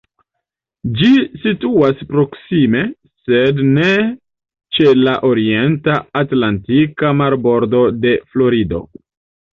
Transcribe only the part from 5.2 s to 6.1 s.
orienta